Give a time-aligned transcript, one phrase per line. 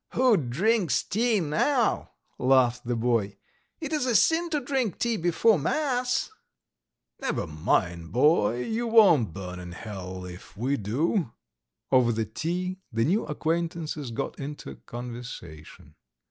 [0.13, 3.37] "Who drinks tea now?" laughed the boy.
[3.79, 6.31] "It is a sin to drink tea before mass...."
[7.21, 11.31] "Never mind boy, you won't burn in hell if we do...."
[11.91, 15.93] Over the tea the new acquaintances got into conversation.